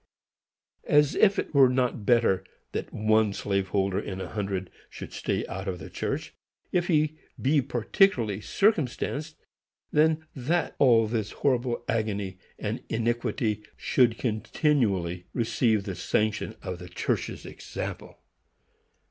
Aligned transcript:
As 0.87 1.13
if 1.13 1.37
it 1.37 1.53
were 1.53 1.69
not 1.69 2.07
better 2.07 2.43
that 2.71 2.91
one 2.91 3.33
slave 3.33 3.67
holder 3.67 3.99
in 3.99 4.19
a 4.19 4.29
hundred 4.29 4.71
should 4.89 5.13
stay 5.13 5.45
out 5.45 5.67
of 5.67 5.77
the 5.77 5.91
church, 5.91 6.33
if 6.71 6.87
he 6.87 7.19
be 7.39 7.61
peculiarly 7.61 8.41
circumstanced, 8.41 9.35
than 9.93 10.25
that 10.35 10.75
all 10.79 11.05
this 11.05 11.33
horrible 11.45 11.85
agony 11.87 12.39
and 12.57 12.83
iniquity 12.89 13.61
should 13.77 14.17
continually 14.17 15.27
receive 15.33 15.83
the 15.83 15.93
sanction 15.93 16.55
of 16.63 16.79
the 16.79 16.89
church's 16.89 17.45
example! 17.45 18.17